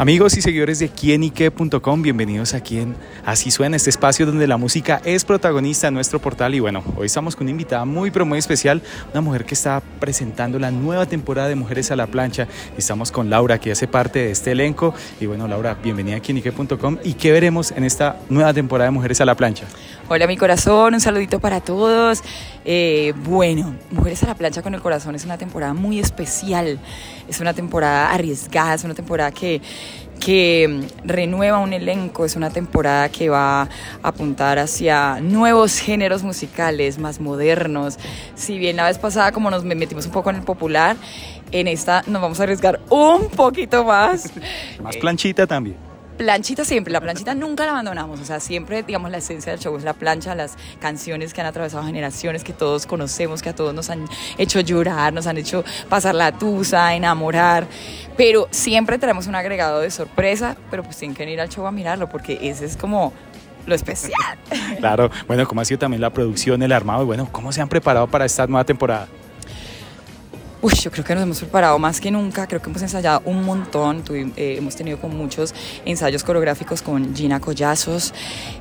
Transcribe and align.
Amigos 0.00 0.34
y 0.38 0.40
seguidores 0.40 0.78
de 0.78 0.88
quienique.com, 0.88 2.00
bienvenidos 2.00 2.54
aquí 2.54 2.78
en 2.78 2.96
Así 3.26 3.50
Suena, 3.50 3.76
este 3.76 3.90
espacio 3.90 4.24
donde 4.24 4.46
la 4.46 4.56
música 4.56 5.02
es 5.04 5.26
protagonista 5.26 5.88
en 5.88 5.92
nuestro 5.92 6.22
portal. 6.22 6.54
Y 6.54 6.60
bueno, 6.60 6.82
hoy 6.96 7.04
estamos 7.04 7.36
con 7.36 7.44
una 7.44 7.50
invitada 7.50 7.84
muy, 7.84 8.10
pero 8.10 8.24
muy 8.24 8.38
especial, 8.38 8.80
una 9.12 9.20
mujer 9.20 9.44
que 9.44 9.52
está 9.52 9.82
presentando 10.00 10.58
la 10.58 10.70
nueva 10.70 11.04
temporada 11.04 11.48
de 11.48 11.54
Mujeres 11.54 11.90
a 11.90 11.96
la 11.96 12.06
Plancha. 12.06 12.48
Estamos 12.78 13.12
con 13.12 13.28
Laura, 13.28 13.58
que 13.58 13.72
hace 13.72 13.88
parte 13.88 14.20
de 14.20 14.30
este 14.30 14.52
elenco. 14.52 14.94
Y 15.20 15.26
bueno, 15.26 15.46
Laura, 15.46 15.74
bienvenida 15.74 16.16
a 16.16 16.20
quienique.com. 16.20 16.96
¿Y 17.04 17.12
qué 17.12 17.30
veremos 17.30 17.70
en 17.70 17.84
esta 17.84 18.16
nueva 18.30 18.54
temporada 18.54 18.86
de 18.86 18.92
Mujeres 18.92 19.20
a 19.20 19.26
la 19.26 19.34
Plancha? 19.34 19.66
Hola, 20.08 20.26
mi 20.26 20.38
corazón, 20.38 20.94
un 20.94 21.00
saludito 21.00 21.40
para 21.40 21.60
todos. 21.60 22.22
Eh, 22.64 23.12
bueno, 23.24 23.76
Mujeres 23.90 24.22
a 24.22 24.28
la 24.28 24.34
Plancha 24.34 24.62
con 24.62 24.74
el 24.74 24.80
Corazón 24.80 25.14
es 25.14 25.26
una 25.26 25.36
temporada 25.36 25.74
muy 25.74 25.98
especial. 26.00 26.80
Es 27.28 27.38
una 27.38 27.54
temporada 27.54 28.10
arriesgada, 28.10 28.74
es 28.74 28.82
una 28.82 28.94
temporada 28.94 29.30
que 29.30 29.60
que 30.20 30.86
renueva 31.04 31.58
un 31.58 31.72
elenco, 31.72 32.24
es 32.24 32.36
una 32.36 32.50
temporada 32.50 33.08
que 33.08 33.28
va 33.28 33.62
a 33.62 33.68
apuntar 34.02 34.58
hacia 34.58 35.18
nuevos 35.20 35.78
géneros 35.78 36.22
musicales, 36.22 36.98
más 36.98 37.20
modernos. 37.20 37.98
Si 38.34 38.58
bien 38.58 38.76
la 38.76 38.86
vez 38.86 38.98
pasada 38.98 39.32
como 39.32 39.50
nos 39.50 39.64
metimos 39.64 40.06
un 40.06 40.12
poco 40.12 40.30
en 40.30 40.36
el 40.36 40.42
popular, 40.42 40.96
en 41.50 41.66
esta 41.66 42.02
nos 42.06 42.22
vamos 42.22 42.38
a 42.38 42.44
arriesgar 42.44 42.80
un 42.90 43.28
poquito 43.30 43.84
más. 43.84 44.30
Más 44.82 44.96
planchita 44.96 45.46
también 45.46 45.89
planchita 46.16 46.64
siempre, 46.64 46.92
la 46.92 47.00
planchita 47.00 47.34
nunca 47.34 47.64
la 47.64 47.72
abandonamos, 47.72 48.20
o 48.20 48.24
sea, 48.24 48.40
siempre, 48.40 48.82
digamos, 48.82 49.10
la 49.10 49.18
esencia 49.18 49.52
del 49.52 49.60
show 49.60 49.76
es 49.76 49.84
la 49.84 49.94
plancha, 49.94 50.34
las 50.34 50.56
canciones 50.80 51.32
que 51.32 51.40
han 51.40 51.46
atravesado 51.46 51.84
generaciones, 51.84 52.44
que 52.44 52.52
todos 52.52 52.86
conocemos, 52.86 53.42
que 53.42 53.48
a 53.48 53.54
todos 53.54 53.74
nos 53.74 53.90
han 53.90 54.06
hecho 54.38 54.60
llorar, 54.60 55.12
nos 55.12 55.26
han 55.26 55.38
hecho 55.38 55.64
pasar 55.88 56.14
la 56.14 56.32
tusa, 56.32 56.94
enamorar, 56.94 57.66
pero 58.16 58.48
siempre 58.50 58.98
traemos 58.98 59.26
un 59.26 59.34
agregado 59.34 59.80
de 59.80 59.90
sorpresa, 59.90 60.56
pero 60.70 60.82
pues 60.82 60.96
tienen 60.96 61.16
que 61.16 61.30
ir 61.30 61.40
al 61.40 61.48
show 61.48 61.66
a 61.66 61.72
mirarlo, 61.72 62.08
porque 62.08 62.38
ese 62.42 62.66
es 62.66 62.76
como 62.76 63.12
lo 63.66 63.74
especial. 63.74 64.38
Claro, 64.78 65.10
bueno, 65.26 65.46
¿cómo 65.46 65.60
ha 65.60 65.64
sido 65.64 65.78
también 65.78 66.00
la 66.00 66.10
producción, 66.10 66.62
el 66.62 66.72
armado? 66.72 67.02
Y 67.02 67.06
bueno, 67.06 67.28
¿cómo 67.30 67.52
se 67.52 67.60
han 67.60 67.68
preparado 67.68 68.06
para 68.06 68.24
esta 68.24 68.46
nueva 68.46 68.64
temporada? 68.64 69.08
Uy, 70.62 70.74
yo 70.74 70.90
creo 70.90 71.02
que 71.06 71.14
nos 71.14 71.22
hemos 71.22 71.38
preparado 71.38 71.78
más 71.78 72.02
que 72.02 72.10
nunca, 72.10 72.46
creo 72.46 72.60
que 72.60 72.68
hemos 72.68 72.82
ensayado 72.82 73.22
un 73.24 73.44
montón, 73.44 74.04
eh, 74.12 74.56
hemos 74.58 74.76
tenido 74.76 74.98
con 75.00 75.16
muchos 75.16 75.54
ensayos 75.86 76.22
coreográficos 76.22 76.82
con 76.82 77.16
Gina 77.16 77.40
Collazos, 77.40 78.12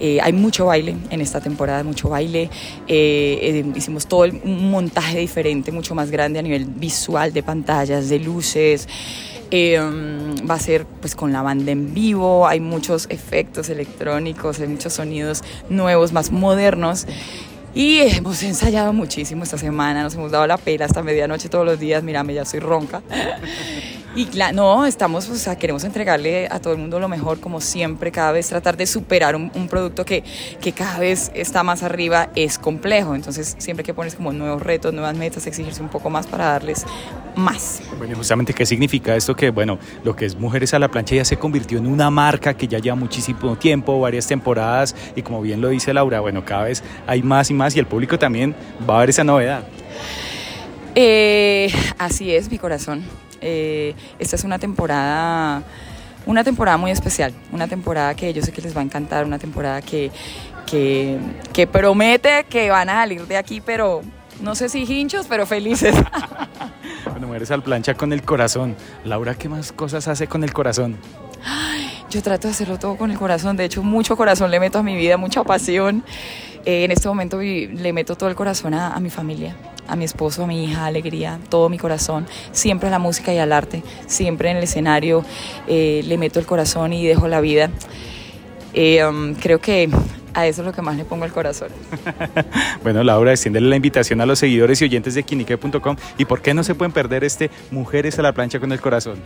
eh, 0.00 0.18
hay 0.20 0.32
mucho 0.32 0.66
baile 0.66 0.96
en 1.10 1.20
esta 1.20 1.40
temporada, 1.40 1.84
mucho 1.84 2.08
baile, 2.08 2.50
eh, 2.88 3.64
hicimos 3.76 4.08
todo 4.08 4.24
un 4.24 4.72
montaje 4.72 5.20
diferente, 5.20 5.70
mucho 5.70 5.94
más 5.94 6.10
grande 6.10 6.40
a 6.40 6.42
nivel 6.42 6.64
visual, 6.64 7.32
de 7.32 7.44
pantallas, 7.44 8.08
de 8.08 8.18
luces. 8.18 8.88
Mm, 9.52 10.50
va 10.50 10.54
a 10.54 10.58
ser 10.58 10.84
pues 10.84 11.14
con 11.14 11.32
la 11.32 11.42
banda 11.42 11.70
en 11.70 11.94
vivo, 11.94 12.48
hay 12.48 12.58
muchos 12.58 13.06
efectos 13.08 13.68
electrónicos, 13.68 14.58
hay 14.58 14.66
muchos 14.66 14.94
sonidos 14.94 15.44
nuevos, 15.68 16.12
más 16.12 16.32
modernos 16.32 17.06
y 17.74 18.00
hemos 18.00 18.42
ensayado 18.42 18.92
muchísimo 18.92 19.44
esta 19.44 19.58
semana, 19.58 20.02
nos 20.02 20.14
hemos 20.14 20.30
dado 20.30 20.46
la 20.46 20.56
pela 20.56 20.84
hasta 20.84 21.02
medianoche 21.02 21.48
todos 21.48 21.66
los 21.66 21.78
días, 21.78 22.02
mírame, 22.02 22.34
ya 22.34 22.44
soy 22.44 22.60
ronca. 22.60 23.02
Y 24.16 24.28
no, 24.52 24.86
estamos, 24.86 25.28
o 25.28 25.34
sea, 25.34 25.56
queremos 25.56 25.82
entregarle 25.82 26.46
a 26.48 26.60
todo 26.60 26.72
el 26.72 26.78
mundo 26.78 27.00
lo 27.00 27.08
mejor, 27.08 27.40
como 27.40 27.60
siempre, 27.60 28.12
cada 28.12 28.30
vez 28.30 28.48
tratar 28.48 28.76
de 28.76 28.86
superar 28.86 29.34
un, 29.34 29.50
producto 29.68 30.04
que, 30.04 30.22
que, 30.60 30.72
cada 30.72 31.00
vez 31.00 31.32
está 31.34 31.64
más 31.64 31.82
arriba 31.82 32.28
es 32.36 32.58
complejo. 32.58 33.16
Entonces, 33.16 33.56
siempre 33.58 33.82
que 33.82 33.92
pones 33.92 34.14
como 34.14 34.32
nuevos 34.32 34.62
retos, 34.62 34.94
nuevas 34.94 35.16
metas, 35.16 35.46
exigirse 35.48 35.82
un 35.82 35.88
poco 35.88 36.10
más 36.10 36.28
para 36.28 36.44
darles 36.44 36.86
más. 37.34 37.82
Bueno, 37.98 38.14
justamente, 38.14 38.52
¿qué 38.52 38.64
significa 38.64 39.16
esto? 39.16 39.34
Que, 39.34 39.50
bueno, 39.50 39.78
lo 40.04 40.14
que 40.14 40.26
es 40.26 40.36
Mujeres 40.36 40.74
a 40.74 40.78
la 40.78 40.88
Plancha 40.88 41.16
ya 41.16 41.24
se 41.24 41.36
convirtió 41.36 41.78
en 41.78 41.86
una 41.86 42.08
marca 42.08 42.54
que 42.54 42.68
ya 42.68 42.78
lleva 42.78 42.94
muchísimo 42.94 43.56
tiempo, 43.56 43.98
varias 44.00 44.28
temporadas, 44.28 44.94
y 45.16 45.22
como 45.22 45.42
bien 45.42 45.60
lo 45.60 45.70
dice 45.70 45.92
Laura, 45.92 46.20
bueno, 46.20 46.44
cada 46.44 46.64
vez 46.64 46.84
hay 47.08 47.22
más 47.22 47.50
y 47.50 47.54
más, 47.54 47.74
y 47.74 47.80
el 47.80 47.86
público 47.86 48.16
también 48.16 48.54
va 48.88 48.96
a 48.96 49.00
ver 49.00 49.10
esa 49.10 49.24
novedad. 49.24 49.64
Eh, 50.94 51.72
así 51.98 52.34
es, 52.34 52.50
mi 52.50 52.58
corazón. 52.58 53.04
Eh, 53.40 53.94
esta 54.18 54.36
es 54.36 54.44
una 54.44 54.58
temporada, 54.58 55.62
una 56.26 56.44
temporada 56.44 56.76
muy 56.76 56.90
especial, 56.90 57.34
una 57.52 57.68
temporada 57.68 58.14
que 58.14 58.32
yo 58.32 58.42
sé 58.42 58.52
que 58.52 58.62
les 58.62 58.76
va 58.76 58.80
a 58.80 58.84
encantar, 58.84 59.24
una 59.26 59.38
temporada 59.38 59.82
que, 59.82 60.10
que, 60.66 61.18
que 61.52 61.66
promete 61.66 62.46
que 62.48 62.70
van 62.70 62.88
a 62.88 62.94
salir 62.94 63.26
de 63.26 63.36
aquí, 63.36 63.60
pero 63.60 64.02
no 64.40 64.54
sé 64.54 64.68
si 64.68 64.84
hinchos, 64.84 65.26
pero 65.28 65.46
felices. 65.46 65.94
bueno, 67.10 67.26
mujeres 67.26 67.50
al 67.50 67.62
plancha 67.62 67.94
con 67.94 68.12
el 68.12 68.22
corazón. 68.22 68.76
Laura, 69.04 69.34
¿qué 69.34 69.48
más 69.48 69.72
cosas 69.72 70.08
hace 70.08 70.26
con 70.26 70.44
el 70.44 70.52
corazón? 70.52 70.96
Yo 72.10 72.22
trato 72.22 72.46
de 72.46 72.52
hacerlo 72.52 72.78
todo 72.78 72.96
con 72.96 73.10
el 73.10 73.18
corazón, 73.18 73.56
de 73.56 73.64
hecho 73.64 73.82
mucho 73.82 74.16
corazón 74.16 74.50
le 74.50 74.60
meto 74.60 74.78
a 74.78 74.82
mi 74.82 74.96
vida, 74.96 75.16
mucha 75.16 75.42
pasión. 75.42 76.04
Eh, 76.64 76.84
en 76.84 76.92
este 76.92 77.08
momento 77.08 77.40
le 77.40 77.92
meto 77.92 78.16
todo 78.16 78.28
el 78.30 78.36
corazón 78.36 78.72
a, 78.72 78.94
a 78.94 79.00
mi 79.00 79.10
familia, 79.10 79.54
a 79.88 79.96
mi 79.96 80.04
esposo, 80.04 80.44
a 80.44 80.46
mi 80.46 80.64
hija, 80.64 80.86
alegría, 80.86 81.38
todo 81.48 81.68
mi 81.68 81.78
corazón, 81.78 82.26
siempre 82.52 82.88
a 82.88 82.90
la 82.90 82.98
música 82.98 83.32
y 83.32 83.38
al 83.38 83.52
arte, 83.52 83.82
siempre 84.06 84.50
en 84.50 84.56
el 84.56 84.64
escenario 84.64 85.24
eh, 85.66 86.02
le 86.04 86.18
meto 86.18 86.38
el 86.38 86.46
corazón 86.46 86.92
y 86.92 87.06
dejo 87.06 87.28
la 87.28 87.40
vida. 87.40 87.70
Eh, 88.72 89.04
um, 89.04 89.34
creo 89.34 89.60
que 89.60 89.88
a 90.34 90.46
eso 90.46 90.62
es 90.62 90.66
lo 90.66 90.72
que 90.72 90.82
más 90.82 90.96
le 90.96 91.04
pongo 91.04 91.24
el 91.24 91.32
corazón. 91.32 91.68
bueno, 92.82 93.02
Laura, 93.02 93.32
extiéndele 93.32 93.68
la 93.68 93.76
invitación 93.76 94.20
a 94.20 94.26
los 94.26 94.38
seguidores 94.38 94.82
y 94.82 94.84
oyentes 94.84 95.14
de 95.14 95.22
quinique.com 95.22 95.96
y 96.18 96.24
por 96.24 96.42
qué 96.42 96.54
no 96.54 96.64
se 96.64 96.74
pueden 96.74 96.92
perder 96.92 97.24
este 97.24 97.50
Mujeres 97.70 98.18
a 98.18 98.22
la 98.22 98.32
plancha 98.32 98.60
con 98.60 98.72
el 98.72 98.80
corazón. 98.80 99.16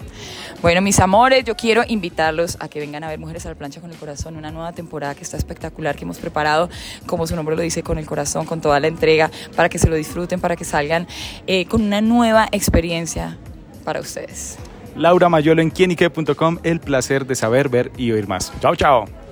Bueno, 0.63 0.81
mis 0.81 1.01
amores, 1.01 1.45
yo 1.45 1.57
quiero 1.57 1.83
invitarlos 1.87 2.57
a 2.61 2.69
que 2.69 2.81
vengan 2.81 3.05
a 3.05 3.09
ver 3.09 3.19
Mujeres 3.19 3.47
a 3.47 3.51
la 3.51 3.55
plancha 3.55 3.81
con 3.81 3.91
el 3.91 3.97
corazón, 3.97 4.37
una 4.37 4.51
nueva 4.51 4.73
temporada 4.73 5.15
que 5.15 5.23
está 5.23 5.37
espectacular, 5.37 5.97
que 5.97 6.05
hemos 6.05 6.19
preparado, 6.19 6.69
como 7.07 7.27
su 7.27 7.35
nombre 7.37 7.57
lo 7.57 7.63
dice, 7.63 7.83
con 7.83 7.99
el 7.99 8.07
corazón, 8.07 8.47
con 8.47 8.61
toda 8.61 8.79
la 8.81 8.87
entrega, 8.87 9.31
para 9.57 9.69
que 9.69 9.79
se 9.79 9.89
lo 9.89 9.97
disfruten, 9.97 10.41
para 10.41 10.57
que 10.57 10.65
salgan 10.65 11.07
eh, 11.47 11.67
con 11.67 11.83
una 11.83 12.01
nueva 12.01 12.49
experiencia 12.53 13.37
para 13.85 14.01
ustedes. 14.01 14.59
Laura 14.97 15.29
Mayolo 15.29 15.63
en 15.63 15.71
quienique.com, 15.71 16.59
el 16.65 16.81
placer 16.81 17.25
de 17.27 17.35
saber, 17.35 17.69
ver 17.69 17.93
y 17.97 18.11
oír 18.11 18.27
más. 18.27 18.53
Chao, 18.61 18.75
chao. 18.75 19.28